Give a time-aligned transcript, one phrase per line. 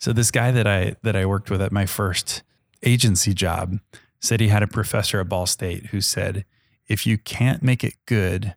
[0.00, 2.42] So this guy that I that I worked with at my first
[2.82, 3.78] agency job
[4.18, 6.44] said he had a professor at Ball State who said,
[6.88, 8.54] if you can't make it good,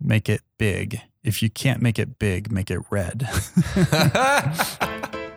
[0.00, 1.00] make it big.
[1.22, 3.28] If you can't make it big, make it red.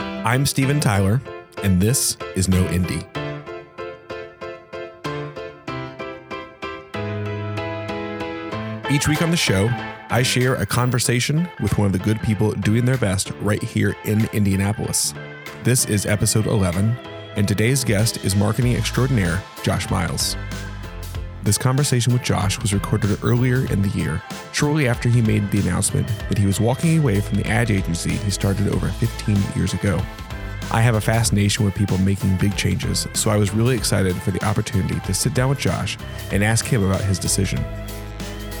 [0.00, 1.20] I'm Steven Tyler,
[1.62, 3.19] and this is No Indie.
[8.90, 9.68] Each week on the show,
[10.10, 13.94] I share a conversation with one of the good people doing their best right here
[14.04, 15.14] in Indianapolis.
[15.62, 16.96] This is episode 11,
[17.36, 20.36] and today's guest is marketing extraordinaire Josh Miles.
[21.44, 24.20] This conversation with Josh was recorded earlier in the year,
[24.52, 28.16] shortly after he made the announcement that he was walking away from the ad agency
[28.16, 30.00] he started over 15 years ago.
[30.72, 34.32] I have a fascination with people making big changes, so I was really excited for
[34.32, 35.96] the opportunity to sit down with Josh
[36.32, 37.64] and ask him about his decision.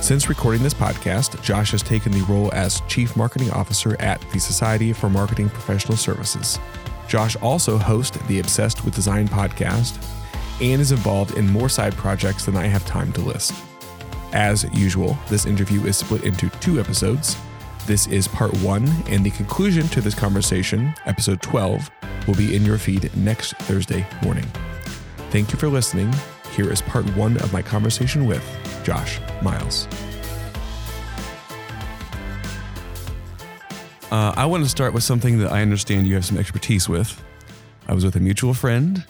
[0.00, 4.40] Since recording this podcast, Josh has taken the role as Chief Marketing Officer at the
[4.40, 6.58] Society for Marketing Professional Services.
[7.06, 10.02] Josh also hosts the Obsessed with Design podcast
[10.60, 13.52] and is involved in more side projects than I have time to list.
[14.32, 17.36] As usual, this interview is split into two episodes.
[17.86, 21.90] This is part one, and the conclusion to this conversation, episode 12,
[22.26, 24.46] will be in your feed next Thursday morning.
[25.30, 26.12] Thank you for listening.
[26.52, 28.44] Here is part one of my conversation with
[28.84, 29.86] Josh Miles.
[34.10, 37.22] Uh, I want to start with something that I understand you have some expertise with.
[37.86, 39.04] I was with a mutual friend,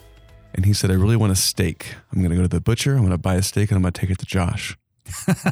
[0.54, 1.94] and he said, I really want a steak.
[2.12, 3.82] I'm going to go to the butcher, I'm going to buy a steak, and I'm
[3.82, 4.76] going to take it to Josh.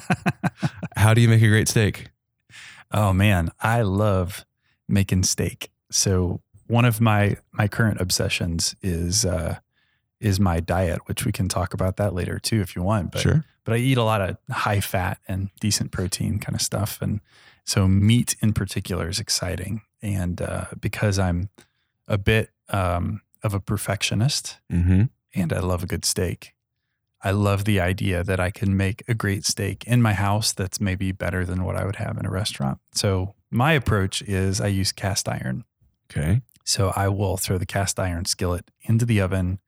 [0.96, 2.08] How do you make a great steak?
[2.92, 4.44] Oh man, I love
[4.88, 5.70] making steak.
[5.90, 9.58] So one of my my current obsessions is uh,
[10.20, 13.12] is my diet, which we can talk about that later too if you want.
[13.12, 13.44] But Sure.
[13.64, 17.20] but I eat a lot of high fat and decent protein kind of stuff, and
[17.64, 19.82] so meat in particular is exciting.
[20.02, 21.50] And uh, because I'm
[22.06, 25.02] a bit um, of a perfectionist Mm-hmm.
[25.34, 26.54] and I love a good steak,
[27.22, 30.80] I love the idea that I can make a great steak in my house that's
[30.80, 32.78] maybe better than what I would have in a restaurant.
[32.92, 35.64] So my approach is I use cast iron.
[36.10, 36.42] Okay.
[36.64, 39.58] So I will throw the cast iron skillet into the oven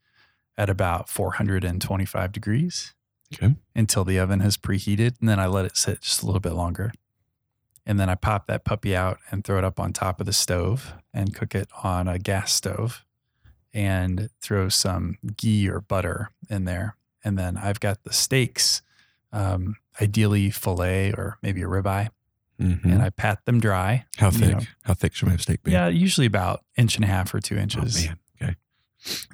[0.61, 2.93] at about 425 degrees
[3.33, 3.55] Okay.
[3.75, 5.19] until the oven has preheated.
[5.21, 6.93] And then I let it sit just a little bit longer.
[7.87, 10.33] And then I pop that puppy out and throw it up on top of the
[10.33, 13.05] stove and cook it on a gas stove
[13.73, 16.97] and throw some ghee or butter in there.
[17.25, 18.83] And then I've got the steaks,
[19.33, 22.09] um, ideally filet or maybe a ribeye,
[22.61, 22.91] Mm-hmm.
[22.93, 24.05] and I pat them dry.
[24.19, 24.53] How you thick?
[24.55, 24.61] know.
[24.83, 25.71] How thick should my steak be?
[25.73, 28.05] Yeah, usually about inch and a half or two inches.
[28.07, 28.19] man.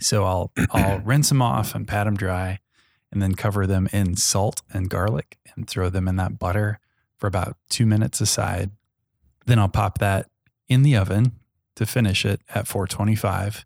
[0.00, 2.60] So I'll I'll rinse them off and pat them dry,
[3.10, 6.80] and then cover them in salt and garlic and throw them in that butter
[7.18, 8.70] for about two minutes aside.
[9.46, 10.28] Then I'll pop that
[10.68, 11.32] in the oven
[11.76, 13.64] to finish it at 425,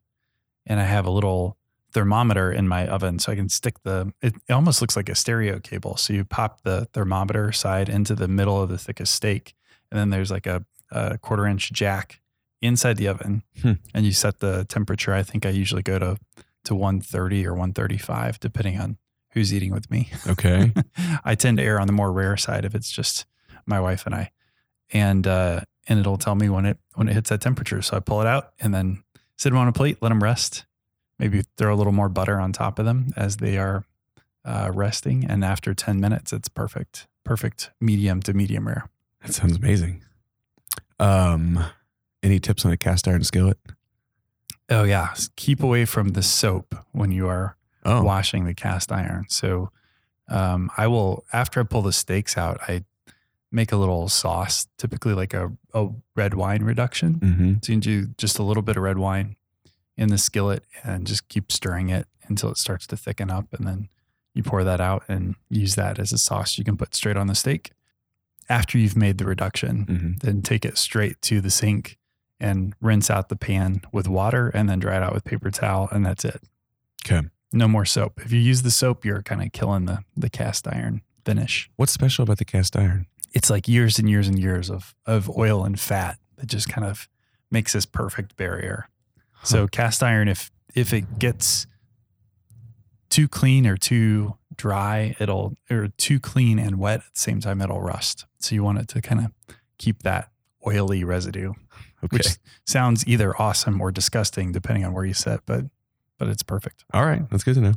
[0.66, 1.56] and I have a little
[1.93, 4.12] thermometer in my oven so I can stick the.
[4.22, 5.97] It, it almost looks like a stereo cable.
[5.97, 9.55] So you pop the thermometer side into the middle of the thickest steak,
[9.91, 12.21] and then there's like a, a quarter inch jack
[12.62, 13.72] inside the oven Hmm.
[13.94, 15.15] and you set the temperature.
[15.15, 16.16] I think I usually go to
[16.65, 18.98] to 130 or 135 depending on
[19.32, 20.10] who's eating with me.
[20.26, 20.72] Okay.
[21.25, 23.25] I tend to err on the more rare side if it's just
[23.66, 24.31] my wife and I.
[24.93, 27.81] And uh and it'll tell me when it when it hits that temperature.
[27.82, 29.03] So I pull it out and then
[29.38, 30.66] sit them on a plate, let them rest.
[31.19, 33.84] Maybe throw a little more butter on top of them as they are
[34.44, 35.25] uh, resting.
[35.26, 37.06] And after 10 minutes, it's perfect.
[37.25, 38.88] Perfect medium to medium rare.
[39.22, 40.03] that sounds amazing.
[40.99, 41.62] Um,
[42.22, 43.58] any tips on a cast iron skillet?
[44.69, 45.14] Oh yeah.
[45.36, 49.25] Keep away from the soap when you are Oh, washing the cast iron.
[49.31, 49.70] So
[50.28, 52.84] um, I will after I pull the steaks out, I
[53.50, 57.14] make a little sauce, typically like a, a red wine reduction.
[57.14, 57.53] Mm-hmm.
[57.62, 59.37] So you do just a little bit of red wine
[59.97, 63.66] in the skillet and just keep stirring it until it starts to thicken up, and
[63.66, 63.88] then
[64.34, 67.26] you pour that out and use that as a sauce you can put straight on
[67.26, 67.72] the steak.
[68.48, 70.12] After you've made the reduction, Mm-hmm.
[70.20, 71.97] then take it straight to the sink
[72.41, 75.88] and rinse out the pan with water and then dry it out with paper towel,
[75.93, 76.41] and that's it.
[77.05, 77.26] Okay.
[77.53, 78.20] No more soap.
[78.25, 81.70] If you use the soap, you're kind of killing the the cast iron finish.
[81.76, 83.06] What's special about the cast iron?
[83.32, 86.87] It's like years and years and years of of oil and fat that just kind
[86.87, 87.09] of
[87.50, 88.88] makes this perfect barrier.
[89.43, 91.67] So cast iron, if if it gets
[93.09, 97.61] too clean or too dry, it'll or too clean and wet at the same time,
[97.61, 98.26] it'll rust.
[98.38, 100.31] So you want it to kind of keep that
[100.67, 101.53] oily residue,
[102.05, 102.17] Okay.
[102.17, 105.65] which sounds either awesome or disgusting depending on where you sit, but
[106.19, 106.85] but it's perfect.
[106.93, 107.29] All right.
[107.31, 107.75] That's good to know.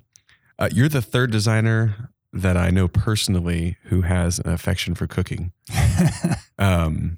[0.59, 5.51] Uh, you're the third designer that I know personally who has an affection for cooking.
[6.59, 7.17] Um,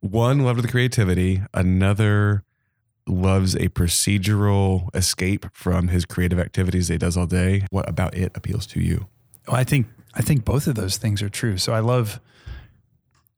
[0.00, 1.42] one loved the creativity.
[1.54, 2.44] Another
[3.06, 7.66] loves a procedural escape from his creative activities that he does all day.
[7.70, 9.06] What about it appeals to you?
[9.48, 11.56] Well, I think I think both of those things are true.
[11.58, 12.20] So I love,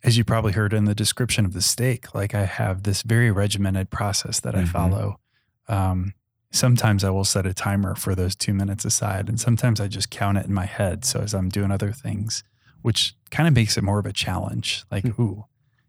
[0.07, 3.31] as you probably heard in the description of the steak, like I have this very
[3.31, 4.69] regimented process that I Mhm.
[4.69, 5.21] follow.
[5.69, 6.15] Um,
[6.53, 10.09] sometimes I will set a timer for those two minutes aside, and sometimes I just
[10.11, 11.05] count it in my head.
[11.05, 12.45] So as I'm doing other things,
[12.83, 14.85] which kind of makes it more of a challenge.
[14.93, 15.21] Like, Hmm.
[15.23, 15.45] ooh,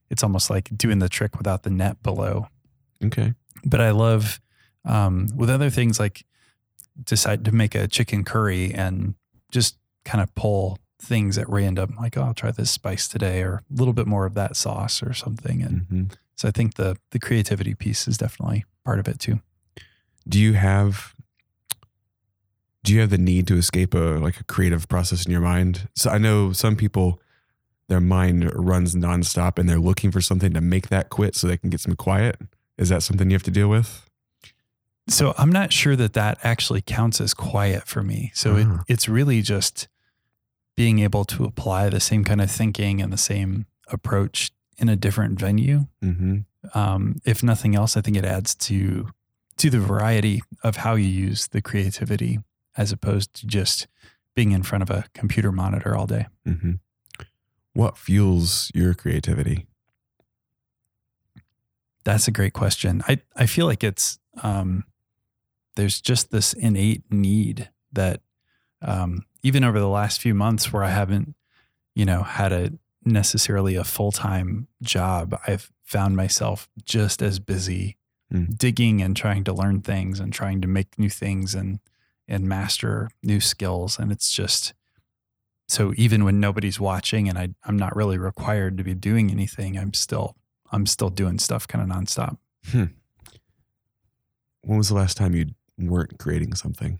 [0.10, 2.48] it's almost like doing the trick without the net below.
[3.04, 3.36] Okay.
[3.64, 4.42] But I love
[4.84, 6.26] um, with other things like
[7.04, 9.16] decide to make a chicken curry and
[9.52, 13.62] just kind of pull things at random, like, oh, I'll try this spice today or
[13.72, 15.62] a little bit more of that sauce or something.
[15.62, 16.04] And hmm
[16.36, 19.40] so I think the the creativity piece is definitely part of it too.
[20.28, 21.16] Do you have
[22.84, 25.88] do you have the need to escape a like a creative process in your mind?
[25.96, 27.20] So I know some people
[27.90, 31.58] their mind runs nonstop and they're looking for something to make that quit so they
[31.58, 32.38] can get some quiet.
[32.78, 34.06] Is that something you have to deal with?
[35.10, 38.32] So I'm not sure that that actually counts as quiet for me.
[38.36, 38.58] So Ah.
[38.58, 39.88] it, it's really just
[40.78, 44.96] being able to apply the same kind of thinking and the same approach in a
[44.96, 45.88] different venue.
[46.02, 46.78] Mm-hmm.
[46.78, 49.10] Um, if nothing else, I think it adds to
[49.58, 52.38] to the variety of how you use the creativity
[52.78, 53.88] as opposed to just
[54.36, 56.28] being in front of a computer monitor all day.
[56.48, 56.74] Mm-hmm.
[57.74, 59.66] What fuels your creativity?
[62.04, 63.02] That's a great question.
[63.08, 64.84] I, I feel like it's um,
[65.76, 68.22] there's just this innate need that
[68.84, 71.36] um, even over the last few months where I haven't,
[71.96, 72.74] you know, had a
[73.06, 77.98] necessarily a full time job, I've found myself just as busy
[78.30, 78.58] Mm.
[78.58, 81.80] digging and trying to learn things and trying to make new things and
[82.28, 83.98] and master new skills.
[83.98, 84.74] And it's just
[85.70, 89.78] so even when nobody's watching and I, I'm not really required to be doing anything,
[89.78, 90.36] I'm still
[90.74, 92.38] I'm still doing stuff kind of nonstop.
[92.74, 92.92] When
[94.78, 95.46] was the last time you
[95.78, 97.00] weren't creating something?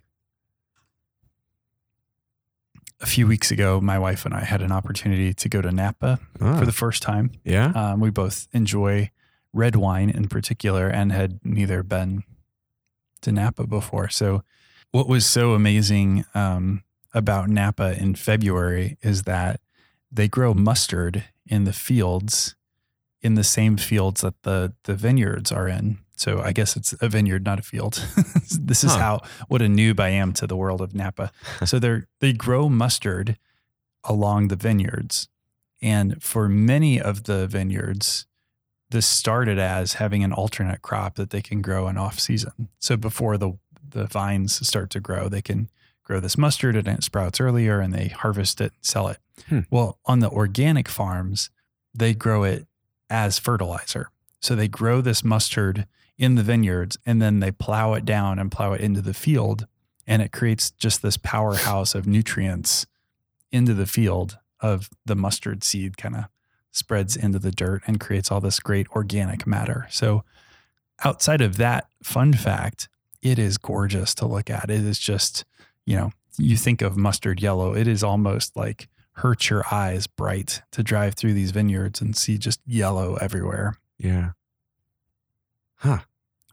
[3.00, 6.20] A few weeks ago, my wife and I had an opportunity to go to Napa
[6.42, 7.32] Ah, for the first time.
[7.44, 7.68] yeah.
[7.76, 9.12] Um, we both enjoy
[9.54, 12.24] red wine in particular and had neither been
[13.22, 14.10] to Napa before.
[14.10, 14.44] So,
[14.92, 16.84] what was so amazing um,
[17.14, 19.60] about Napa in February is that
[20.12, 22.56] they grow mustard in the fields,
[23.22, 26.00] in the same fields that the the vineyards are in.
[26.18, 27.94] So I guess it's a vineyard, not a field.
[28.60, 28.98] this is Huh.
[29.00, 31.32] how what a noob I am to the world of Napa.
[31.66, 33.38] so they they grow mustard
[34.04, 35.28] along the vineyards,
[35.82, 38.26] and for many of the vineyards,
[38.90, 42.70] this started as having an alternate crop that they can grow in off season.
[42.80, 43.54] So before the
[43.90, 45.70] the vines start to grow, they can
[46.04, 49.18] grow this mustard and it sprouts earlier and they harvest it and sell it.
[49.50, 49.60] Hmm.
[49.70, 51.50] Well, on the organic farms,
[51.94, 52.66] they grow it
[53.10, 54.10] as fertilizer.
[54.42, 55.86] So they grow this mustard
[56.18, 59.68] in the vineyards and then they plow it down and plow it into the field
[60.08, 62.88] and it creates just this powerhouse of nutrients
[63.52, 66.26] into the field of the mustard seed kind of
[66.72, 69.88] spreads into the dirt and creates all this great organic matter.
[69.90, 70.24] So,
[71.04, 72.90] outside of that fun fact,
[73.22, 74.70] it is gorgeous to look at.
[74.70, 75.44] It is just,
[75.86, 80.62] you know, you think of mustard yellow, it is almost like hurts your eyes bright
[80.72, 83.76] to drive through these vineyards and see just yellow everywhere.
[83.98, 84.32] Yeah.
[85.78, 86.00] Huh.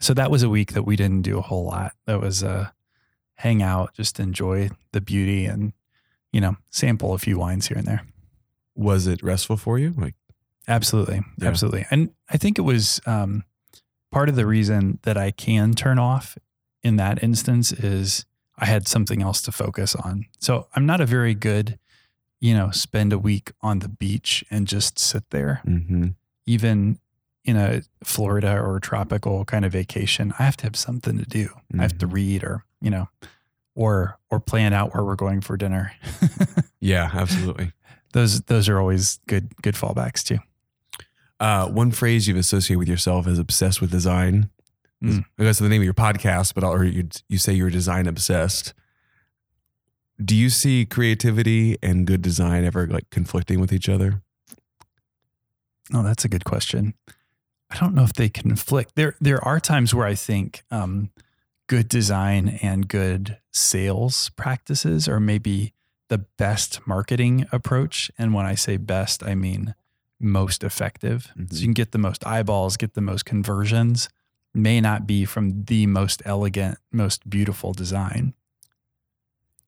[0.01, 1.93] So, that was a week that we didn't do a whole lot.
[2.07, 2.73] That was a
[3.37, 5.73] hang out, just enjoy the beauty and,
[6.33, 8.03] you know, sample a few wines here and there.
[8.75, 9.95] Was it restful for you?
[9.97, 10.15] Like,
[10.67, 11.23] Absolutely.
[11.39, 11.49] Yeah.
[11.49, 11.87] Absolutely.
[11.91, 13.45] And I think it was um,
[14.11, 16.39] part of the reason that I can turn off
[16.83, 18.25] in that instance is
[18.57, 20.27] I had something else to focus on.
[20.39, 21.79] So I'm not a very good,
[22.41, 25.61] you know, spend a week on the beach and just sit there.
[25.67, 26.09] mm-hmm.
[26.47, 26.99] Even
[27.45, 31.49] in a Florida or tropical kind of vacation, I have to have something to do.
[31.79, 32.13] I have to Mhm.
[32.13, 33.09] read or, you know,
[33.75, 35.93] or or plan out where we're going for dinner.
[36.81, 37.73] yeah, absolutely.
[38.13, 40.39] those those are always good good fallbacks too.
[41.41, 44.49] Uh, one phrase you've associated with yourself is obsessed with design.
[45.03, 45.25] Mm.
[45.39, 48.73] I guess the name of your podcast, but or you you say you're design obsessed.
[50.25, 54.23] Do you see creativity and good design ever like conflicting with each other?
[55.93, 56.95] Oh, that's a good question.
[57.75, 58.95] I don't know if they conflict.
[58.95, 61.11] There there are times where I think um,
[61.67, 65.75] good design and good sales practices are maybe
[66.09, 68.11] the best marketing approach.
[68.17, 69.75] And when I say best, I mean
[70.21, 71.33] most effective.
[71.37, 71.53] Mhm.
[71.53, 74.09] So you can get the most eyeballs, get the most conversions,
[74.55, 78.35] may not be from the most elegant, most beautiful design.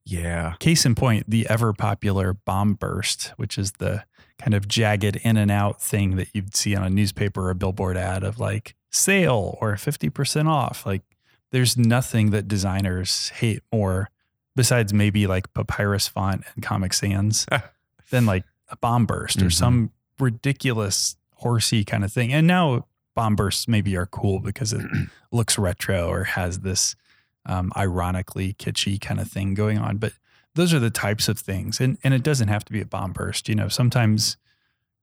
[0.04, 0.54] Yeah.
[0.60, 4.04] Case in point, the ever popular bomb burst, which is the
[4.38, 7.54] kind of jagged in and out thing that you'd see on a newspaper or a
[7.54, 10.84] billboard ad of like sale or 50% off.
[10.84, 11.02] Like
[11.52, 14.10] there's nothing that designers hate more
[14.54, 17.46] besides maybe like papyrus font and Comic Sans
[18.10, 19.52] than like a bomb burst or Mhm.
[19.52, 22.32] some ridiculous horsey kind of thing.
[22.32, 24.82] And now bomb bursts maybe are cool because it
[25.32, 26.94] looks retro or has this
[27.46, 29.96] um, ironically kitschy kind of thing going on.
[29.98, 30.12] But
[30.56, 31.80] those are the types of things.
[31.80, 33.48] And, and it doesn't have to be a bomb burst.
[33.48, 34.36] You know, sometimes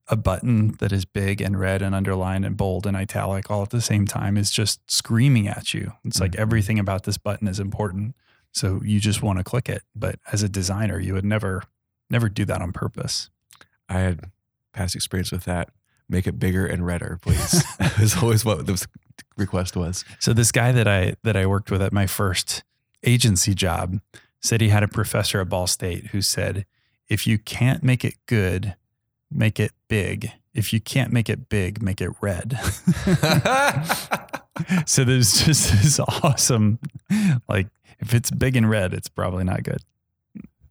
[0.07, 3.69] a button that is big and red and underlined and bold and italic all at
[3.69, 5.93] the same time is just screaming at you.
[6.03, 6.39] It's like Mhm.
[6.39, 8.13] everything about this button is important.
[8.51, 9.83] So you just want to click it.
[9.95, 11.63] But as a designer, you would never,
[12.09, 13.29] never do that on purpose.
[13.87, 14.31] I had
[14.73, 15.69] past experience with that.
[16.09, 17.63] Make it bigger and redder, please.
[17.99, 18.85] Is always what the
[19.37, 20.03] request was.
[20.19, 22.63] So this guy that I that I worked with at my first
[23.05, 23.99] agency job
[24.43, 26.67] said he had a professor at Ball State who said,
[27.07, 28.75] if you can't make it good,
[29.31, 30.31] make it big.
[30.53, 32.59] If you can't make it big, make it red.
[34.85, 36.79] so there's just this awesome,
[37.49, 37.67] like
[37.99, 39.81] if it's big and red, it's probably not good.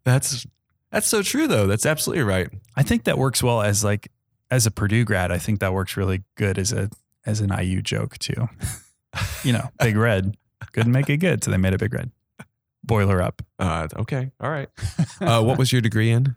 [0.04, 0.46] That's
[0.90, 1.66] that's so true though.
[1.66, 2.48] That's absolutely right.
[2.76, 4.08] I think that works well as like
[4.50, 5.32] as a Purdue grad.
[5.32, 6.90] I think that works really good as a
[7.24, 8.48] as an IU joke too.
[9.42, 10.36] you know, big red
[10.72, 12.10] couldn't make it good, so they made it big red.
[12.84, 13.42] Boiler up.
[13.58, 14.30] Uh, okay.
[14.40, 14.68] All right.
[15.20, 16.34] Uh, what was your degree in?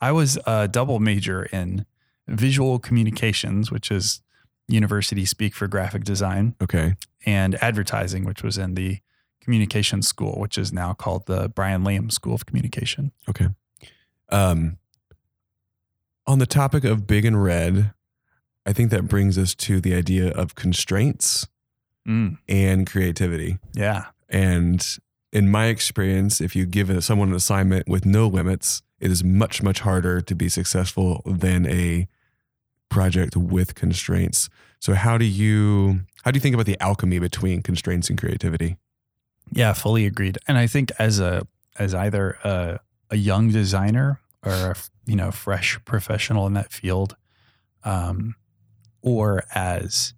[0.00, 1.84] I was a double major in
[2.28, 4.20] visual communications, which is
[4.68, 6.94] university speak for graphic design, Okay.
[7.26, 8.98] and advertising, which was in the
[9.40, 13.10] communication school, which is now called the Brian Lamb School of Communication.
[13.28, 13.48] Okay.
[14.28, 14.78] Um,
[16.26, 17.92] on the topic of big and red,
[18.64, 21.48] I think that brings us to the idea of constraints
[22.08, 23.58] Mm, and creativity.
[23.74, 24.06] yeah.
[24.28, 24.86] And
[25.32, 29.62] in my experience, if you give someone an assignment with no limits, it is much,
[29.62, 32.08] much harder to be successful than a
[32.88, 34.48] project with constraints.
[34.80, 38.76] So how do you how do you think about the alchemy between constraints and creativity?
[39.52, 40.38] Yeah, fully agreed.
[40.46, 41.46] And I think as a
[41.78, 44.74] as either a, a young designer or a
[45.06, 47.16] you know fresh professional in that field,
[47.84, 48.34] um,
[49.02, 50.14] or as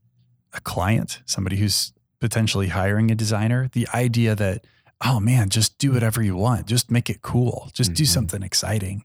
[0.54, 4.64] a client, somebody who's potentially hiring a designer, the idea that
[5.04, 8.08] oh man, just do whatever you want, just make it cool, just do Mhm.
[8.08, 9.04] something exciting,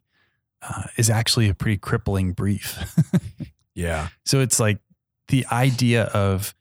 [0.61, 2.77] uh, is actually a pretty crippling brief.
[3.73, 4.07] Yeah.
[4.25, 4.79] So it's like
[5.27, 6.55] the idea of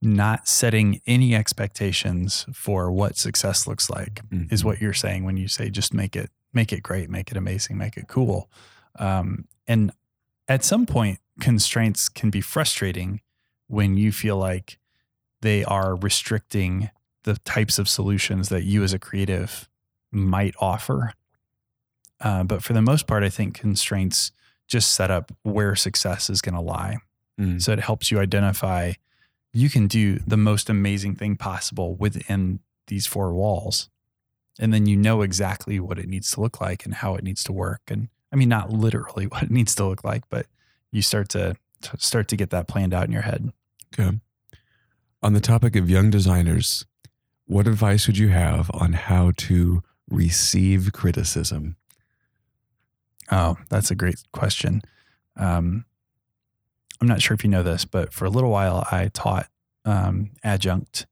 [0.00, 5.48] not setting any expectations for what success looks like is what you're saying when you
[5.48, 8.48] say just make it make it great, make it amazing, make it cool.
[8.98, 9.92] Um, and
[10.48, 13.20] at some point, constraints can be frustrating
[13.68, 14.78] when you feel like
[15.42, 16.88] they are restricting
[17.24, 19.68] the types of solutions that you as a creative
[20.10, 21.14] might offer.
[22.20, 24.32] Uh, but for the most part, I think constraints
[24.68, 26.98] just set up where success is going to lie.
[27.38, 27.60] Mm.
[27.60, 28.92] So it helps you identify
[29.52, 33.90] you can do the most amazing thing possible within these four walls.
[34.58, 37.44] And then you know exactly what it needs to look like and how it needs
[37.44, 37.82] to work.
[37.88, 40.46] And I mean, not literally what it needs to look like, but
[40.90, 43.52] you start to, to start to get that planned out in your head.
[43.92, 44.18] Okay.
[45.22, 46.86] On the topic of young designers,
[47.46, 51.76] what advice would you have on how to receive criticism?
[53.30, 54.82] Oh, that's a great question.
[55.36, 55.84] Um,
[57.00, 59.48] I'm not sure if you know this, but for a little while I taught
[59.84, 61.06] um, adjunct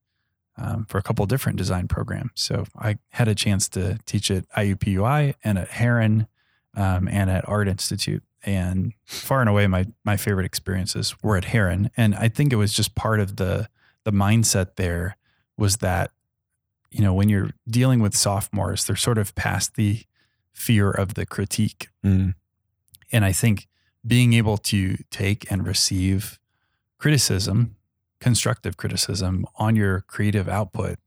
[0.56, 2.32] um, for a couple different design programs.
[2.34, 6.28] So I had a chance to teach at IUPUI and at Herron
[6.76, 8.22] um, and at Art Institute.
[8.42, 11.90] And far and away, my my favorite experiences were at Herron.
[11.96, 13.68] And I think it was just part of the
[14.04, 15.16] the mindset there
[15.58, 16.10] was that
[16.90, 20.02] you know when you're dealing with sophomores, they're sort of past the
[20.52, 21.88] fear of the critique.
[22.04, 22.34] Mm.
[23.12, 23.66] And I think
[24.06, 26.38] being able to take and receive
[26.98, 27.76] criticism,
[28.20, 30.98] constructive criticism on your creative output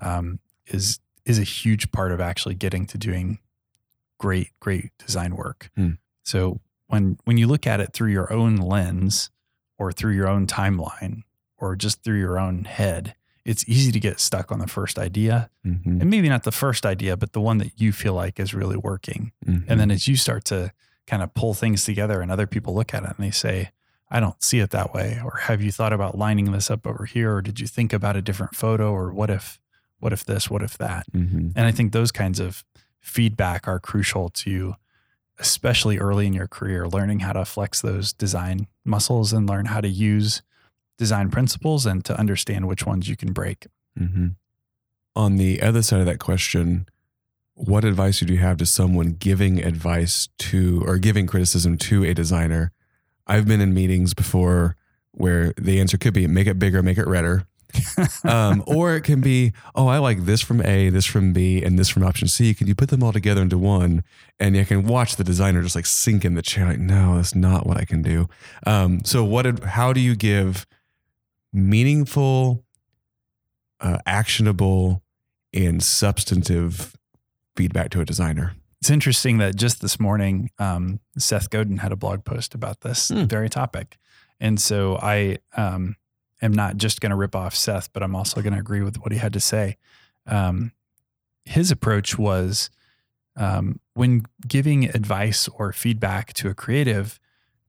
[0.00, 3.38] um, is is a huge part of actually getting to doing
[4.18, 5.70] great, great design work.
[5.76, 5.92] Hmm.
[6.24, 9.30] So when when you look at it through your own lens
[9.78, 11.22] or through your own timeline
[11.56, 13.14] or just through your own head,
[13.48, 15.48] it's easy to get stuck on the first idea.
[15.66, 16.00] Mhm.
[16.02, 18.76] And maybe not the first idea, but the one that you feel like is really
[18.76, 19.32] working.
[19.46, 19.64] Mhm.
[19.66, 20.72] And then as you start to
[21.06, 23.70] kind of pull things together and other people look at it and they say,
[24.10, 25.18] I don't see it that way.
[25.24, 27.36] Or have you thought about lining this up over here?
[27.36, 28.92] Or did you think about a different photo?
[28.92, 29.58] Or what if,
[29.98, 31.06] what if this, what if that?
[31.12, 31.52] Mhm.
[31.56, 32.64] And I think those kinds of
[33.00, 34.74] feedback are crucial to,
[35.38, 39.80] especially early in your career, learning how to flex those design muscles and learn how
[39.80, 40.42] to use
[40.98, 43.66] design principles and to understand which ones you can break.
[43.98, 44.34] Mhm.
[45.16, 46.86] On the other side of that question,
[47.54, 52.14] what advice would you have to someone giving advice to or giving criticism to a
[52.14, 52.72] designer?
[53.26, 54.76] I've been in meetings before
[55.12, 57.46] where the answer could be make it bigger, make it redder.
[58.24, 61.78] um, or it can be, oh, I like this from A, this from B, and
[61.78, 62.54] this from option C.
[62.54, 64.04] Can you put them all together into one?
[64.40, 67.34] And you can watch the designer just like sink in the chair, like, no, that's
[67.34, 68.28] not what I can do.
[68.66, 69.64] Um, so, what?
[69.64, 70.66] How do you give
[71.52, 72.64] meaningful,
[73.80, 75.02] uh, actionable,
[75.52, 76.96] and substantive
[77.56, 78.54] feedback to a designer?
[78.80, 83.08] It's interesting that just this morning, um, Seth Godin had a blog post about this
[83.08, 83.24] Hmm.
[83.24, 83.98] very topic.
[84.38, 85.96] And so I um,
[86.40, 88.96] am not just going to rip off Seth, but I'm also going to agree with
[89.00, 89.76] what he had to say.
[90.26, 90.72] Um,
[91.44, 92.70] his approach was
[93.34, 97.18] um, when giving advice or feedback to a creative,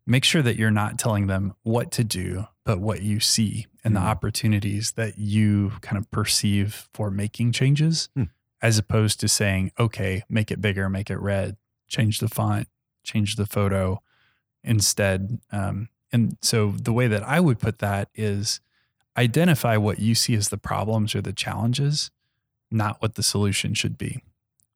[0.10, 3.96] make sure that you're not telling them what to do, but what you see and
[3.96, 4.08] the Hmm.
[4.08, 8.24] opportunities that you kind of perceive for making changes, Hmm.
[8.62, 12.68] as opposed to saying, okay, make it bigger, make it red, change the font,
[13.04, 14.02] change the photo
[14.64, 15.40] instead.
[15.52, 18.60] Um, and so the way that I would put that is
[19.18, 22.12] identify what you see as the problems or the challenges,
[22.72, 24.24] not what the solution should be.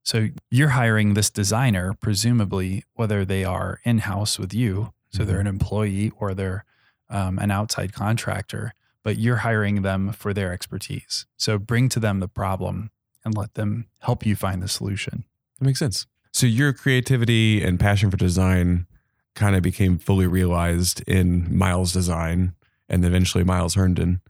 [0.03, 5.39] So you're hiring this designer, presumably, whether they are in house with you, so they're
[5.39, 6.65] an employee or they're
[7.10, 11.25] um, an outside contractor, but you're hiring them for their expertise.
[11.38, 12.89] So bring to them the problem
[13.24, 15.24] and let them help you find the solution.
[15.60, 16.08] That makes sense.
[16.32, 18.88] So your creativity and passion for design
[19.36, 22.55] kind of became fully realized in Miles Design
[22.89, 24.22] and eventually Miles Herndon.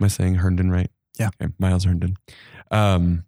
[0.00, 0.90] Am I saying Herndon right?
[1.18, 1.30] Yeah.
[1.40, 2.16] Okay, Miles Herndon.
[2.70, 3.24] Um,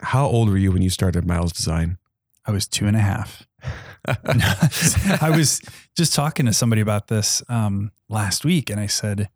[0.00, 1.98] how old were you when you started Miles Design?
[2.46, 3.46] I was two and a half.
[4.06, 5.60] I was
[5.96, 9.28] just talking to somebody about this um, last week, and I said,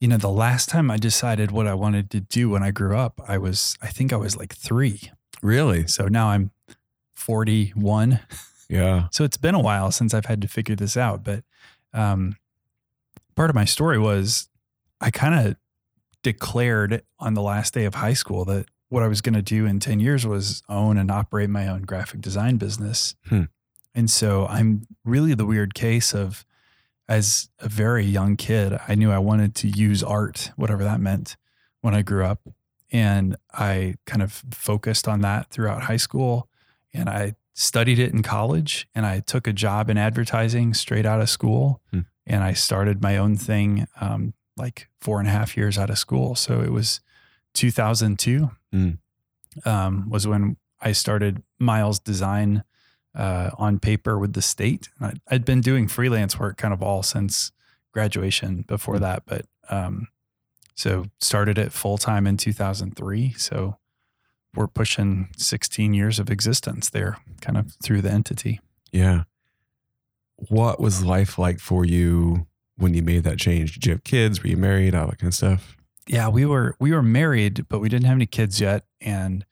[0.00, 2.96] you know, the last time I decided what I wanted to do when I grew
[2.96, 5.10] up, I was, I think I was like three.
[5.42, 5.86] really?
[5.86, 6.50] So now I'm
[7.14, 8.20] 41.
[8.68, 9.08] Yeah.
[9.12, 11.24] So it's been a while since I've had to figure this out.
[11.24, 11.42] But
[11.94, 12.36] um,
[13.34, 14.48] part of my story was
[15.00, 15.56] I kind of
[16.22, 19.66] declared on the last day of high school that what I was going to do
[19.66, 23.14] in 10 years was own and operate my own graphic design business.
[23.28, 23.44] Hmm.
[23.94, 26.44] And so I'm really the weird case of,
[27.08, 31.36] as a very young kid, I knew I wanted to use art, whatever that meant,
[31.80, 32.42] when I grew up.
[32.90, 36.48] And I kind of focused on that throughout high school.
[36.92, 41.20] And I studied it in college and I took a job in advertising straight out
[41.20, 41.80] of school.
[41.90, 42.00] Hmm.
[42.26, 45.98] And I started my own thing um, like four and a half years out of
[45.98, 46.34] school.
[46.34, 47.00] So it was
[47.58, 48.90] 2002 Hmm.
[49.64, 52.62] um, was when I started Miles Design
[53.14, 54.88] uh, on paper with the state.
[55.00, 57.50] I, I'd been doing freelance work kind of all since
[57.92, 59.02] graduation before Hmm.
[59.02, 60.08] that, but um,
[60.76, 63.32] so started it full time in 2003.
[63.36, 63.76] So
[64.54, 68.60] we're pushing 16 years of existence there, kind of through the entity.
[68.92, 69.24] Yeah.
[70.36, 73.72] What was life like for you when you made that change?
[73.74, 74.42] Did you have kids?
[74.42, 74.94] Were you married?
[74.94, 75.76] All that kind of stuff.
[76.08, 79.44] Yeah, we were we were married, but we didn't have any kids yet, and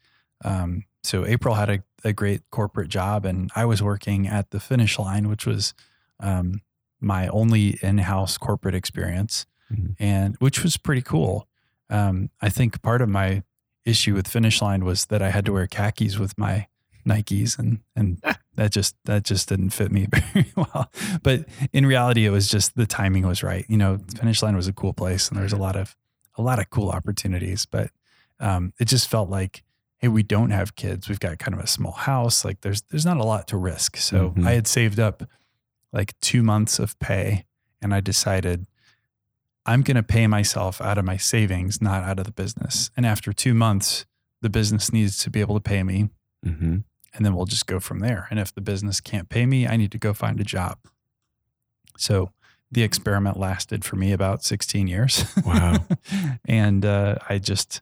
[0.45, 4.61] um, so April had a, a great corporate job, and I was working at the
[4.61, 5.75] Finish Line, which was
[6.21, 6.63] um,
[7.01, 9.97] my only in-house corporate experience, Mhm.
[9.99, 11.47] and which was pretty cool.
[11.91, 13.43] Um, I think part of my
[13.85, 16.69] issue with Finish Line was that I had to wear khakis with my
[17.07, 18.23] Nikes, and and
[18.55, 20.91] that just that just didn't fit me very well.
[21.23, 23.67] But in reality, it was just the timing was right.
[23.69, 25.95] You know, Finish Line was a cool place, and there was a lot of
[26.37, 27.91] a lot of cool opportunities, but
[28.41, 29.63] um, it just felt like,
[29.99, 31.09] hey, we don't have kids.
[31.09, 32.45] We've got kind of a small house.
[32.45, 33.97] Like there's there's not a lot to risk.
[33.97, 34.47] So Mhm.
[34.47, 35.23] I had saved up
[35.93, 37.47] like two months of pay,
[37.81, 38.67] and I decided
[39.65, 42.91] I'm going to pay myself out of my savings, not out of the business.
[42.97, 44.07] And after two months,
[44.43, 46.11] the business needs to be able to pay me,
[46.45, 46.77] Mm-hmm.
[47.15, 48.29] and then we'll just go from there.
[48.31, 50.79] And if the business can't pay me, I need to go find a job.
[51.97, 52.31] So
[52.71, 55.25] the experiment lasted for me about 16 years.
[55.45, 55.87] Wow.
[56.45, 57.81] and uh, I just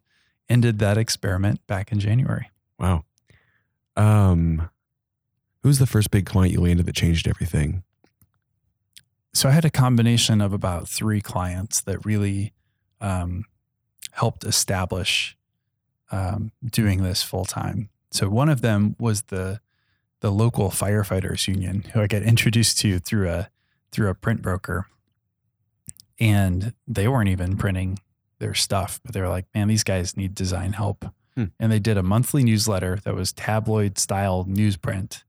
[0.49, 2.51] ended that experiment back in January.
[2.79, 3.05] Wow.
[3.97, 4.69] Um,
[5.63, 7.83] who's the first big client you landed that changed everything?
[9.33, 12.53] So I had a combination of about three clients that really
[13.01, 13.45] um,
[14.13, 15.37] helped establish
[16.13, 17.89] um, doing this full time.
[18.11, 19.61] So one of them was the
[20.21, 23.51] the local firefighters union, who I got introduced to through a
[23.95, 24.87] through a print broker,
[26.19, 27.99] and they weren't even printing
[28.39, 31.05] their stuff, but they were like, "Man, these guys need design help,"
[31.35, 31.45] Hmm.
[31.59, 35.23] and they did a monthly newsletter that was tabloid style newsprint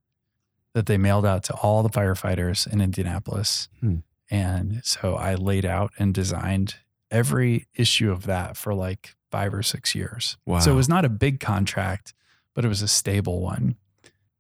[0.74, 3.70] that they mailed out to all the firefighters in Indianapolis.
[3.80, 3.98] Hmm.
[4.30, 6.76] And so I laid out and designed
[7.12, 10.38] every issue of that for like five or six years.
[10.46, 10.60] Wow.
[10.60, 12.14] So it was not a big contract,
[12.54, 13.76] but it was a stable one.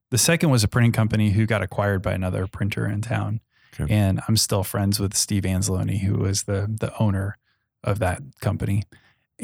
[0.10, 3.40] The second was a printing company who got acquired by another printer in town.
[3.80, 3.94] Okay.
[3.94, 7.38] And I'm still friends with Steve Anzalone, who was the the owner
[7.84, 8.84] of that company.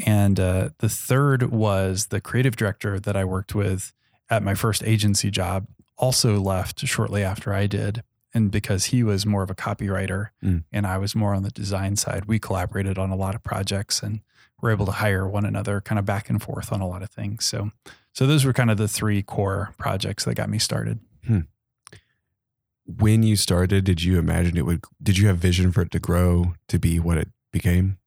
[0.06, 3.92] And uh, the third was the creative director that I worked with
[4.30, 5.66] at my first agency job,
[5.98, 8.02] also left shortly after I did.
[8.34, 10.64] And because he was more of a copywriter Mm.
[10.72, 14.02] and I was more on the design side, we collaborated on a lot of projects
[14.02, 14.20] and
[14.62, 17.10] were able to hire one another kind of back and forth on a lot of
[17.10, 17.44] things.
[17.44, 17.72] So,
[18.14, 21.00] so those were kind of the three core projects that got me started.
[22.86, 24.84] When you started, did you imagine it would?
[25.02, 27.98] Did you have vision for it to grow to be what it became?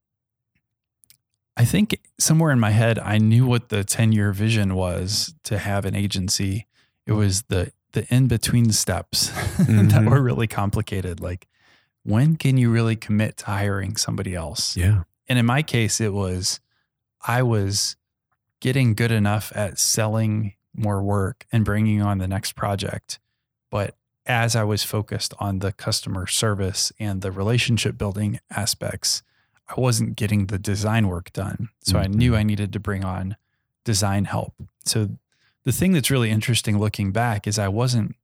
[1.58, 5.58] I think somewhere in my head, I knew what the 10 year vision was to
[5.58, 6.68] have an agency.
[7.08, 10.10] It was the, the in between steps that Mhm.
[10.10, 11.22] were really complicated.
[11.22, 11.48] Like,
[12.04, 14.76] when can you really commit to hiring somebody else?
[14.76, 15.04] Yeah.
[15.30, 16.60] And in my case, it was
[17.26, 17.96] I was
[18.60, 23.20] getting good enough at selling more work and bringing on the next project.
[23.72, 29.24] But as I was focused on the customer service and the relationship building aspects,
[29.68, 31.70] I wasn't getting the design work done.
[31.82, 33.36] So I knew I needed to bring on
[33.84, 34.54] design help.
[34.86, 35.10] So
[35.64, 38.16] the thing that's really interesting looking back is I wasn't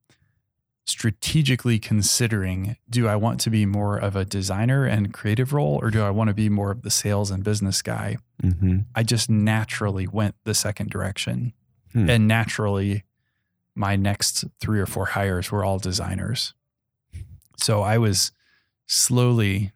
[0.84, 5.90] strategically considering do I want to be more of a designer and creative role or
[5.90, 8.16] do I want to be more of the sales and business guy?
[8.42, 8.78] Mm-hmm.
[8.94, 11.52] I just naturally went the second direction.
[11.92, 12.08] Hmm.
[12.10, 13.04] And naturally,
[13.74, 16.54] my next three or four hires were all designers.
[17.56, 18.32] So I was
[18.86, 19.72] slowly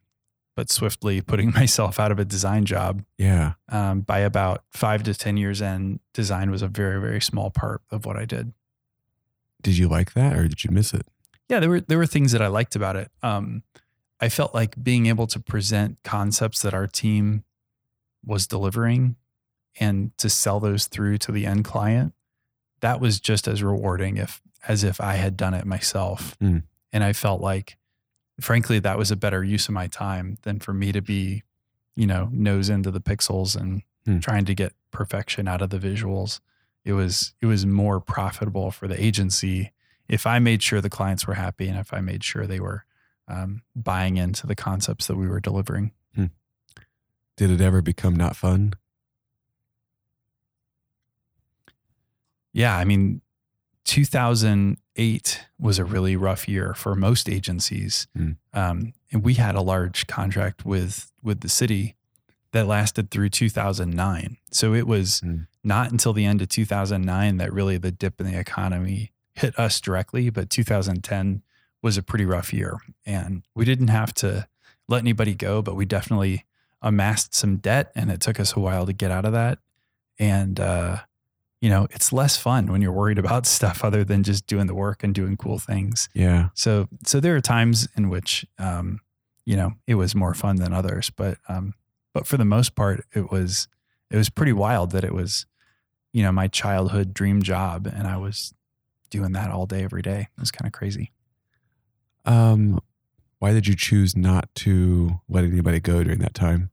[0.54, 3.02] but swiftly putting myself out of a design job.
[3.18, 3.54] Yeah.
[3.68, 7.82] Um, by about five to 10 years in, design was a very, very small part
[7.90, 8.52] of what I did.
[9.62, 11.06] Did you like that or did you miss it?
[11.48, 13.10] yeah, there were there were things that I liked about it.
[13.22, 13.62] Um,
[14.20, 17.44] I felt like being able to present concepts that our team
[18.24, 19.16] was delivering
[19.78, 22.14] and to sell those through to the end client.
[22.80, 26.36] That was just as rewarding if as if I had done it myself.
[26.40, 26.64] Mm.
[26.92, 27.76] And I felt like,
[28.40, 31.42] frankly, that was a better use of my time than for me to be,
[31.94, 34.22] you know, nose into the pixels and Mm.
[34.22, 36.38] trying to get perfection out of the visuals.
[36.84, 39.72] It was it was more profitable for the agency
[40.08, 42.84] if I made sure the clients were happy and if I made sure they were
[43.26, 45.90] um, buying into the concepts that we were delivering.
[47.36, 48.74] Did it ever become not fun?
[52.56, 53.20] Yeah, I mean,
[53.84, 58.36] 2008 was a really rough year for most agencies, Mm.
[58.54, 61.96] um, and we had a large contract with with the city
[62.52, 64.36] that lasted through 2009.
[64.52, 65.48] So it was Mm.
[65.64, 69.80] not until the end of 2009 that really the dip in the economy hit us
[69.80, 70.30] directly.
[70.30, 71.42] But 2010
[71.82, 74.48] was a pretty rough year, and we didn't have to
[74.88, 76.44] let anybody go, but we definitely
[76.80, 79.58] amassed some debt, and it took us a while to get out of that.
[80.18, 81.00] And uh,
[81.60, 84.74] you know, it's less fun when you're worried about stuff other than just doing the
[84.74, 86.08] work and doing cool things.
[86.14, 86.50] Yeah.
[86.54, 89.00] So, so there are times in which, um,
[89.44, 91.74] you know, it was more fun than others, but, um,
[92.12, 93.68] but for the most part, it was,
[94.10, 95.46] it was pretty wild that it was,
[96.12, 98.54] you know, my childhood dream job, and I was
[99.10, 100.28] doing that all day, every day.
[100.36, 101.12] It was kind of crazy.
[102.24, 102.80] Um,
[103.38, 106.70] why did you choose not to let anybody go during that time?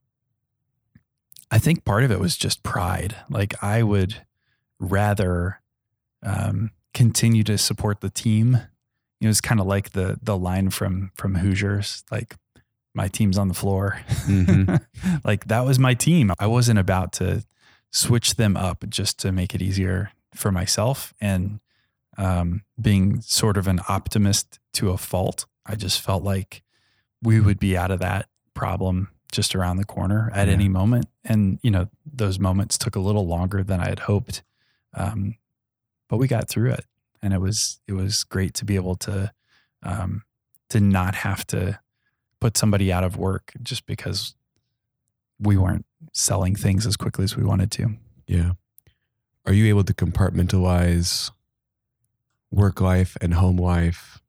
[1.51, 3.15] I think part of it was just pride.
[3.29, 4.25] Like I would
[4.83, 5.59] rather
[6.21, 8.57] um, continue to support the team.
[9.19, 12.35] You know, it's kind of like the the line from from Hoosiers, like
[12.93, 13.99] my team's on the floor.
[14.25, 14.83] Mhm.
[15.23, 16.31] like that was my team.
[16.39, 17.43] I wasn't about to
[17.91, 21.13] switch them up just to make it easier for myself.
[21.21, 21.59] And
[22.17, 26.61] um, being sort of an optimist to a fault, I just felt like
[27.21, 30.53] we would be out of that problem just around the corner at Yeah.
[30.53, 31.07] any moment.
[31.23, 34.43] And, you know, those moments took a little longer than I had hoped.
[34.93, 35.35] Um,
[36.09, 36.85] but we got through it.
[37.21, 39.31] And it was it was great to be able to
[39.81, 40.23] um,
[40.69, 41.79] to not have to
[42.39, 44.35] put somebody out of work just because
[45.39, 47.95] we weren't selling things as quickly as we wanted to.
[48.27, 48.53] Yeah.
[49.45, 51.31] Are you able to compartmentalize
[52.51, 54.21] work life and home life?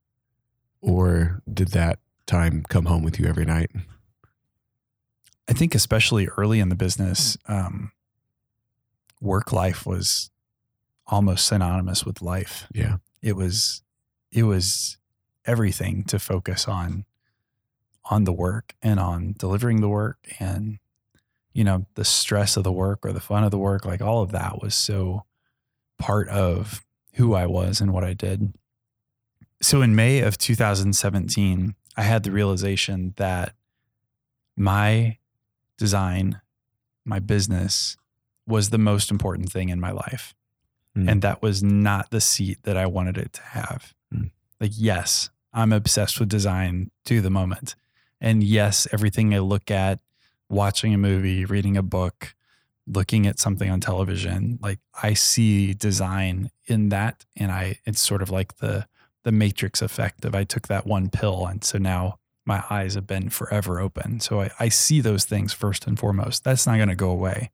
[0.81, 3.71] Or did that time come home with you every night?
[5.49, 7.93] I think especially early in the business, um,
[9.21, 10.31] work life was
[11.07, 12.67] almost synonymous with life.
[12.73, 12.97] Yeah.
[13.23, 13.83] It was
[14.33, 14.99] it was
[15.47, 17.05] everything to focus on
[18.07, 20.79] on the work and on delivering the work and
[21.53, 24.23] you know the stress of the work or the fun of the work like all
[24.23, 25.25] of that was so
[25.99, 28.53] part of who I was and what I did.
[29.63, 33.55] So in May of 2017, I had the realization that
[34.57, 35.19] my
[35.79, 36.41] design,
[37.05, 37.97] my business
[38.47, 40.35] was the most important thing in my life.
[40.97, 41.11] Mm.
[41.11, 43.95] And that was not the seat that I wanted it to have.
[44.15, 44.31] Mm.
[44.61, 47.75] Like, yes, I'm obsessed with design to the moment.
[48.21, 50.01] And yes, everything I look at,
[50.49, 52.35] watching a movie, reading a book,
[52.87, 57.25] looking at something on television, like I see design in that.
[57.37, 58.87] And I, it's sort of like the,
[59.25, 61.47] the matrix effect of I took that one pill.
[61.47, 64.21] And so now my eyes have been forever open.
[64.21, 66.45] So I, I see those things first and foremost.
[66.45, 67.51] That's not going to go away.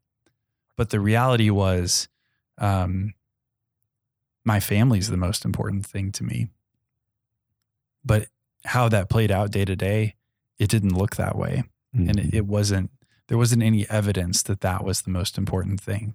[0.76, 2.08] But the reality was,
[2.58, 3.14] um,
[4.44, 6.48] my family's the most important thing to me.
[8.04, 8.28] But
[8.64, 10.14] how that played out day to day,
[10.58, 11.64] it didn't look that way.
[11.92, 12.90] And it, it wasn't,
[13.28, 16.14] there wasn't any evidence that that was the most important thing.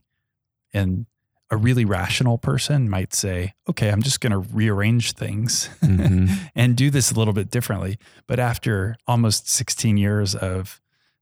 [0.74, 1.06] And
[1.52, 6.50] a really rational person might say, okay, I'm just going to rearrange things Mhm.
[6.56, 7.98] and do this a little bit differently.
[8.26, 10.82] But after almost 16 years of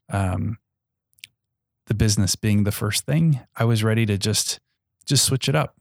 [0.10, 0.60] um,
[1.88, 4.60] the business being the first thing, I was ready to just
[5.06, 5.76] just switch it up.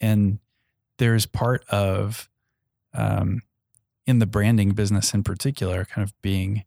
[0.00, 0.38] And
[0.98, 2.28] there's part of
[2.94, 3.42] um,
[4.06, 6.64] in the branding business in particular, kind of being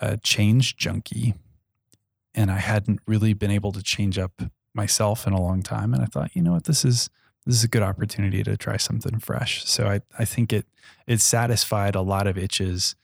[0.00, 1.34] a change junkie.
[2.34, 4.42] And I hadn't really been able to change up
[4.74, 5.94] myself in a long time.
[5.94, 7.08] And I thought, you know what, this is
[7.46, 9.64] this is a good opportunity to try something fresh.
[9.66, 10.66] So I, I think it
[11.06, 12.96] it satisfied a lot of itches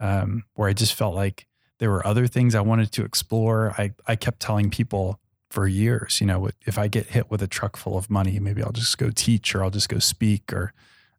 [0.00, 1.46] um, where I just felt like
[1.78, 3.74] there were other things I wanted to explore.
[3.78, 7.46] I, I kept telling people for years, you know, if I get hit with a
[7.46, 10.72] truck full of money, maybe I'll just go teach or I'll just go speak or,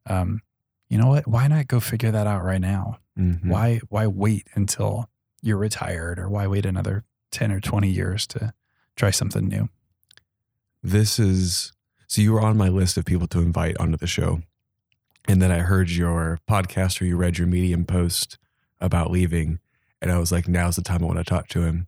[0.06, 0.42] um,
[0.88, 1.28] you know what?
[1.28, 3.00] Why not go figure that out right now?
[3.18, 3.46] Mhm.
[3.46, 5.10] Why why wait until
[5.42, 8.54] you're retired or why wait another ten or twenty years to
[8.96, 9.70] try something new?
[10.82, 11.74] This is
[12.08, 14.42] so you were on my list of people to invite onto the show.
[15.28, 18.38] And then I heard your podcast or you read your Medium post
[18.82, 19.60] about leaving.
[20.02, 21.88] And I was like, now's the time I want to talk to him.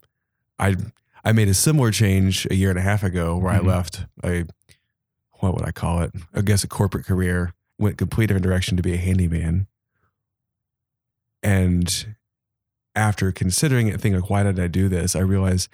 [0.59, 0.75] I
[1.23, 3.57] I made a similar change a year and a half ago where Mhm.
[3.57, 4.45] I left a
[5.39, 6.11] what would I call it?
[6.35, 9.65] I guess a corporate career, went complete different direction to be a handyman.
[11.43, 12.15] And
[12.95, 15.15] after considering it, thinking like, why did I do this?
[15.15, 15.67] I realized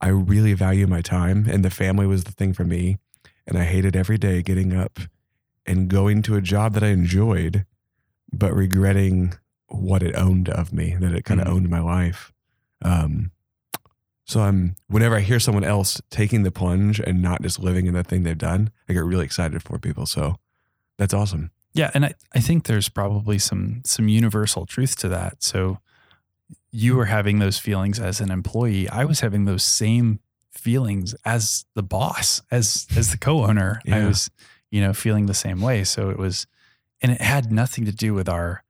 [0.00, 2.98] I really value my time and the family was the thing for me.
[3.46, 4.98] And I hated every day getting up
[5.64, 7.64] and going to a job that I enjoyed,
[8.32, 9.34] but regretting
[9.68, 11.50] what it owned of me, that it kind of Mhm.
[11.52, 12.32] owned my life.
[12.82, 13.30] Um,
[14.26, 17.94] so I'm whenever I hear someone else taking the plunge and not just living in
[17.94, 20.04] the thing they've done, I get really excited for people.
[20.04, 20.36] So
[20.98, 21.52] that's awesome.
[21.72, 25.42] Yeah, and I, I think there's probably some some universal truth to that.
[25.44, 25.78] So
[26.72, 28.88] you were having those feelings as an employee.
[28.88, 30.18] I was having those same
[30.50, 33.80] feelings as the boss, as as the co-owner.
[33.90, 34.28] I was,
[34.70, 35.84] you know, feeling the same way.
[35.84, 36.48] So it was
[37.00, 38.64] and it had nothing to do with our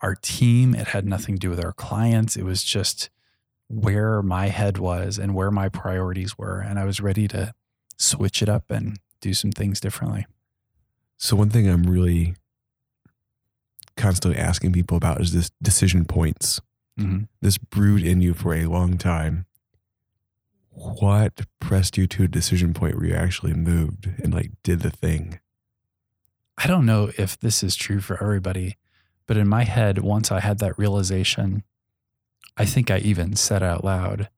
[0.00, 0.74] our team.
[0.74, 2.36] It had nothing to do with our clients.
[2.36, 3.10] It was just
[3.72, 6.60] where my head was and where my priorities were.
[6.60, 7.54] And I was ready to
[7.96, 10.26] switch it up and do some things differently.
[11.16, 12.34] So one thing I'm really
[13.96, 16.60] constantly asking people about is this decision points.
[16.98, 17.24] Mm-hmm.
[17.40, 19.46] This brewed in you for a long time.
[20.70, 24.90] What pressed you to a decision point where you actually moved and like did the
[24.90, 25.40] thing?
[26.58, 28.76] I don't know if this is true for everybody,
[29.26, 31.62] but in my head, once I had that realization,
[32.56, 34.28] I think I even said out loud,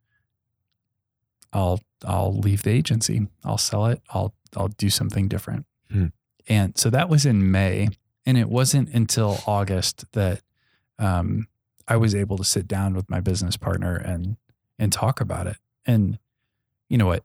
[1.53, 3.29] I'll I'll leave the agency.
[3.45, 4.03] I'll sell it.
[4.11, 5.67] I'll I'll do something different.
[5.91, 6.07] Hmm.
[6.49, 7.89] And so that was in May.
[8.27, 10.41] And it wasn't until August that
[10.99, 11.49] um,
[11.87, 14.37] I was able to sit down with my business partner and
[14.79, 15.57] and talk about it.
[15.87, 16.19] And
[16.89, 17.25] you know what?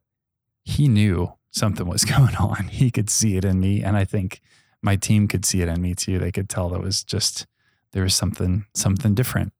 [0.63, 2.67] He knew something was going on.
[2.67, 3.82] He could see it in me.
[3.84, 4.41] And I think
[4.82, 6.19] my team could see it in me too.
[6.19, 7.47] They could tell that was just
[7.91, 9.54] there was something something different.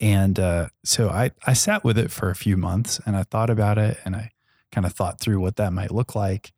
[0.00, 3.50] And uh, so I I sat with it for a few months and I thought
[3.50, 4.30] about it and I
[4.72, 6.52] kind of thought through what that might look like.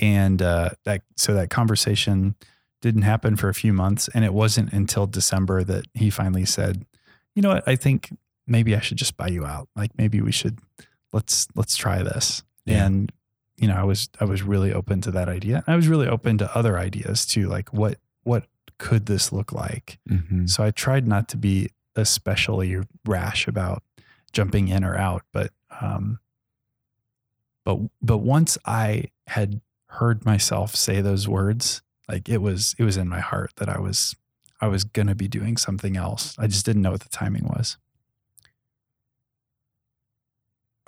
[0.00, 2.36] And uh, that so that conversation
[2.80, 6.86] didn't happen for a few months, and it wasn't until December that he finally said,
[7.34, 7.66] "You know what?
[7.66, 9.68] I think maybe I should just buy you out.
[9.74, 10.60] Like maybe we should
[11.12, 12.86] let's let's try this." Yeah.
[12.86, 13.12] And
[13.56, 15.64] you know, I was I was really open to that idea.
[15.66, 18.46] I was really open to other ideas too, like what what
[18.78, 19.98] could this look like?
[20.08, 20.46] Mm-hmm.
[20.46, 23.82] So I tried not to be especially rash about
[24.32, 26.18] jumping in or out, but um,
[27.64, 32.96] but but once I had heard myself say those words, like it was it was
[32.96, 34.16] in my heart that I was
[34.60, 36.34] I was gonna be doing something else.
[36.38, 37.76] I just didn't know what the timing was.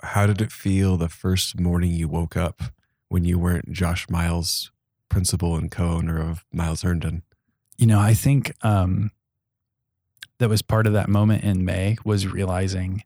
[0.01, 2.61] How did it feel the first morning you woke up
[3.09, 4.71] when you weren't Josh Miles,
[5.09, 7.21] principal and co-owner of Miles Herndon?
[7.77, 9.11] You know, I think um,
[10.41, 13.03] that was part of that moment in May was realizing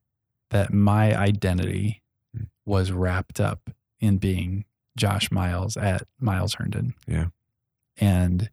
[0.52, 2.02] that my identity
[2.36, 2.44] Hmm.
[2.66, 3.70] was wrapped up
[4.00, 4.64] in being
[4.98, 6.94] Josh Miles at Miles Herndon.
[7.08, 7.28] Yeah.
[7.98, 8.50] And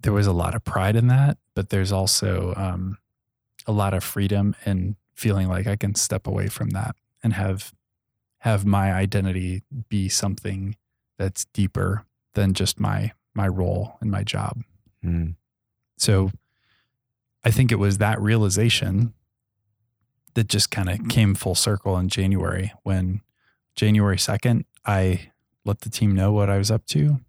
[0.00, 2.98] there was a lot of pride in that, but there's also um,
[3.66, 7.72] a lot of freedom in feeling like I can step away from that and have
[8.38, 10.76] have my identity be something
[11.18, 14.62] that's deeper than just my my role and my job.
[15.02, 15.36] Mm.
[15.96, 16.30] So
[17.44, 19.12] I think it was that realization
[20.34, 23.20] that just kind of came full circle in January when
[23.76, 25.32] January 2nd, I
[25.64, 27.20] let the team know what I was up to.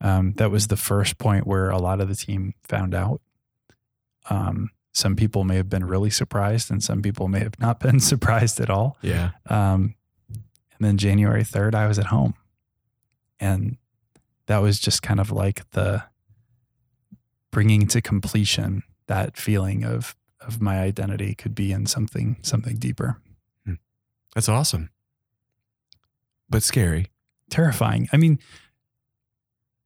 [0.00, 3.20] Um, that was the first point where a lot of the team found out.
[4.28, 8.00] Um, some people may have been really surprised, and some people may have not been
[8.00, 8.96] surprised at all.
[9.02, 9.30] Yeah.
[9.48, 9.94] Um,
[10.30, 12.34] and then January 3rd, I was at home.
[13.40, 13.76] And
[14.46, 16.04] that was just kind of like the
[17.50, 23.20] bringing to completion that feeling of of my identity could be in something something deeper.
[23.64, 23.74] Hmm.
[24.34, 24.90] That's awesome.
[26.48, 27.06] But scary.
[27.50, 28.08] Terrifying.
[28.12, 28.38] I mean,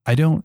[0.07, 0.44] I don't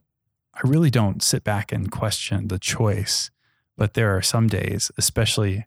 [0.54, 3.32] I really don't sit back and question the choice,
[3.76, 5.66] but there are some days, especially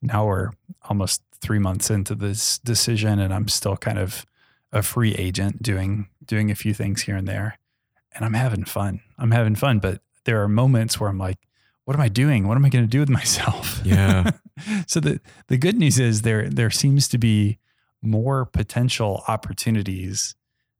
[0.00, 0.50] now we're
[0.88, 4.24] almost 3 months into this decision and I'm still kind of
[4.72, 7.58] a free agent doing doing a few things here and there
[8.12, 9.00] and I'm having fun.
[9.18, 11.38] I'm having fun, but there are moments where I'm like,
[11.86, 12.46] what am I doing?
[12.46, 13.80] What am I going to do with myself?
[13.86, 14.32] Yeah.
[14.86, 17.58] so the the good news is there there seems to be
[18.02, 20.34] more potential opportunities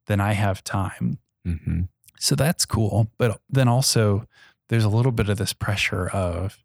[0.06, 1.18] than I have time.
[1.44, 1.82] hmm
[2.18, 4.26] So that's cool, but then also
[4.68, 6.58] there's a little bit of this pressure of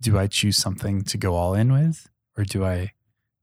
[0.00, 2.92] do I choose something to go all in with or do I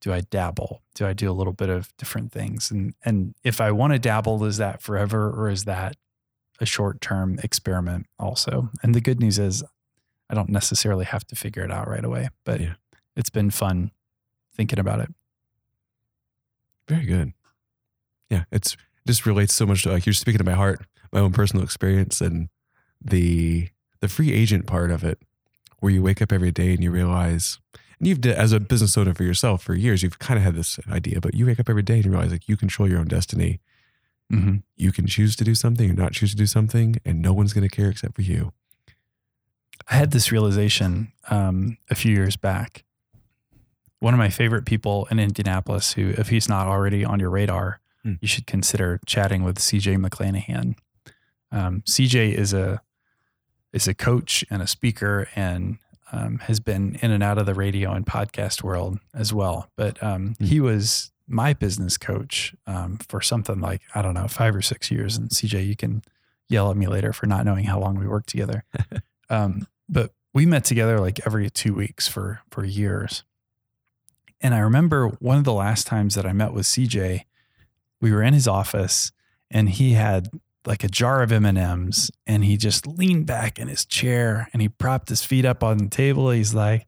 [0.01, 0.81] do I dabble?
[0.95, 2.71] Do I do a little bit of different things?
[2.71, 5.95] And and if I want to dabble is that forever or is that
[6.59, 8.69] a short-term experiment also?
[8.81, 9.63] And the good news is
[10.31, 12.75] I don't necessarily have to figure it out right away, but Yeah.
[13.17, 13.91] it's been fun
[14.55, 15.13] thinking about it.
[16.87, 17.33] Very good.
[18.29, 18.45] Yeah.
[18.51, 21.63] It's just relates so much to like you're speaking to my heart, my own personal
[21.63, 22.49] experience and
[23.03, 25.19] the the free agent part of it,
[25.79, 27.59] where you wake up every day and you realize
[27.99, 30.79] and you've as a business owner for yourself for years, you've kind of had this
[30.89, 33.07] idea, but you wake up every day and you realize like you control your own
[33.07, 33.59] destiny.
[34.31, 34.57] Mm-hmm.
[34.77, 37.51] You can choose to do something or not choose to do something, and no one's
[37.53, 38.53] going to care except for you.
[39.89, 42.83] I had this realization um, a few years back.
[43.99, 47.79] One of my favorite people in Indianapolis, who, if he's not already on your radar,
[48.03, 48.13] Hmm.
[48.19, 50.73] you should consider chatting with CJ McClanahan.
[51.51, 52.81] Um, CJ is a
[53.73, 55.77] is a coach and a speaker, and
[56.11, 59.69] um, has been in and out of the radio and podcast world as well.
[59.75, 60.45] But um, Hmm.
[60.45, 64.89] he was my business coach um, for something like I don't know five or six
[64.89, 65.15] years.
[65.15, 66.01] And CJ, you can
[66.49, 68.63] yell at me later for not knowing how long we worked together.
[69.31, 73.23] Um, but we met together like every two weeks for for years.
[74.41, 77.23] And I remember one of the last times that I met with CJ,
[77.99, 79.11] we were in his office
[79.49, 80.29] and he had
[80.65, 84.69] like a jar of M&Ms and he just leaned back in his chair and he
[84.69, 86.29] propped his feet up on the table.
[86.29, 86.85] He's like,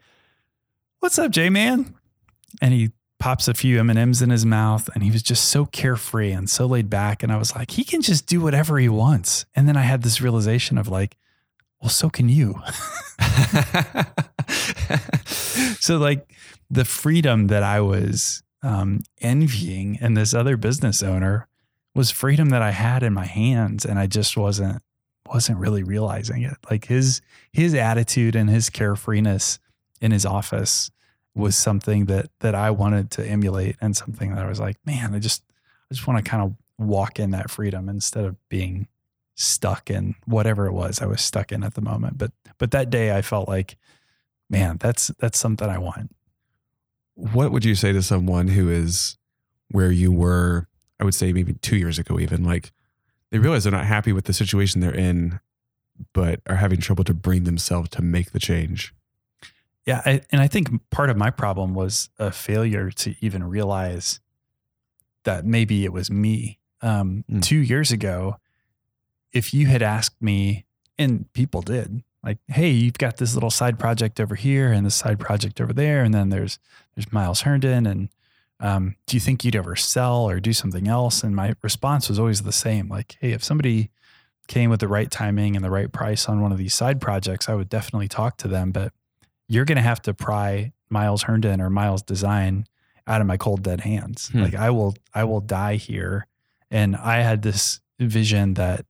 [1.00, 1.96] "What's up, J man?"
[2.62, 6.32] And he pops a few M&Ms in his mouth and he was just so carefree
[6.32, 9.46] and so laid back and I was like, "He can just do whatever he wants."
[9.56, 11.16] And then I had this realization of like,
[11.84, 12.56] well, so can you.
[15.82, 16.34] so, like,
[16.70, 21.50] the freedom that I was um, envying in this other business owner
[21.94, 24.82] was freedom that I had in my hands, and I just wasn't
[25.28, 26.56] wasn't really realizing it.
[26.72, 27.20] Like his
[27.52, 29.60] his attitude and his carefreeness
[30.00, 30.90] in his office
[31.36, 35.14] was something that that I wanted to emulate, and something that I was like, man,
[35.14, 35.44] I just
[35.92, 38.88] I just want to kind of walk in that freedom instead of being
[39.36, 42.18] stuck in whatever it was I was stuck in at the moment.
[42.18, 43.78] But but that day I felt like,
[44.50, 46.12] man, that's that's something I want.
[47.16, 49.18] what would you say to someone who is
[49.70, 50.68] where you were
[51.00, 52.72] i would say maybe two years ago even like
[53.32, 55.40] they realize they're not happy with the situation they're in
[56.14, 58.94] but are having trouble to bring themselves to make the change
[59.86, 64.20] Yeah, I, and I think part of my problem was a failure to even realize
[65.24, 66.60] that maybe it was me.
[66.82, 67.42] Um, Mm.
[67.42, 68.38] Two years ago,
[69.34, 70.66] if you had asked me,
[70.98, 74.96] and people did, like, "Hey, you've got this little side project over here, and this
[74.96, 76.60] side project over there, and then there's
[76.96, 78.10] there's Miles Herndon, and
[78.60, 82.20] um, do you think you'd ever sell or do something else?" And my response was
[82.20, 83.90] always the same, like, "Hey, if somebody
[84.48, 87.50] came with the right timing and the right price on one of these side projects,
[87.50, 88.94] I would definitely talk to them, but."
[89.48, 92.66] you're going to have to pry Miles Herndon or Miles Design
[93.06, 94.30] out of my cold dead hands.
[94.30, 94.42] Hmm.
[94.44, 96.28] Like I will, I will die here.
[96.72, 98.86] And I had this vision that,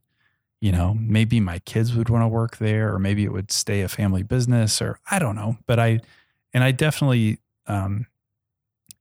[0.63, 3.81] you know, maybe my kids would want to work there, or maybe it would stay
[3.81, 5.57] a family business, or I don't know.
[5.67, 5.99] But I,
[6.53, 8.07] and I definitely, um,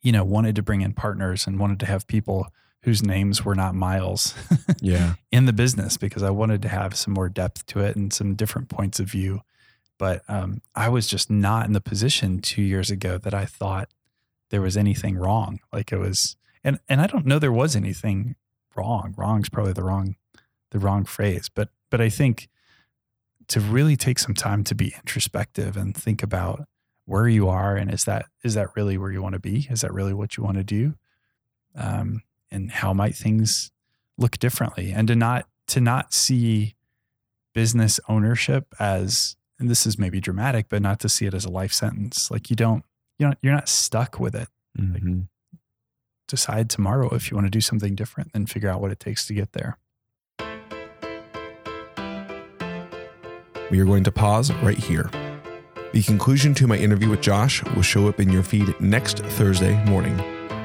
[0.02, 2.48] you know, wanted to bring in partners and wanted to have people
[2.82, 4.34] whose names were not Miles
[4.80, 5.14] Yeah.
[5.30, 8.34] in the business because I wanted to have some more depth to it and some
[8.34, 9.42] different points of view.
[10.00, 13.88] But um, I was just not in the position two years ago that I thought
[14.50, 15.60] there was anything wrong.
[15.72, 16.34] Like it was,
[16.64, 18.34] and and I don't know there was anything
[18.74, 19.14] wrong.
[19.16, 20.16] Wrong's probably the wrong
[20.73, 22.49] the wrong phrase, but but I think
[23.49, 26.66] to really take some time to be introspective and think about
[27.05, 29.66] where you are and is that is that really where you want to be?
[29.70, 30.95] Is that really what you want to do?
[31.75, 33.70] Um, and how might things
[34.18, 34.93] look differently?
[34.93, 36.75] And to not to not see
[37.55, 41.51] business ownership as and this is maybe dramatic, but not to see it as a
[41.51, 42.31] life sentence.
[42.31, 42.85] Like you don't
[43.18, 44.49] you know you're not stuck with it.
[44.79, 45.29] Mhm.
[46.29, 49.27] Decide tomorrow if you want to do something different and figure out what it takes
[49.27, 49.77] to get there.
[53.73, 55.11] We are going to pause right here.
[55.93, 59.83] The conclusion to my interview with Josh will show up in your feed next Thursday
[59.87, 60.16] morning.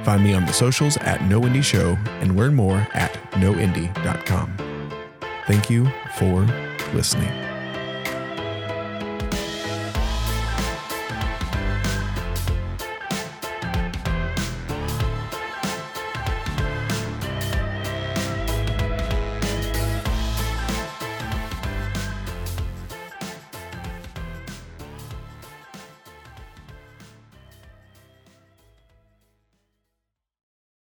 [0.03, 4.57] Find me on the socials at No Indie Show and learn more at noindie.com.
[5.47, 6.41] Thank you for
[6.93, 7.56] listening.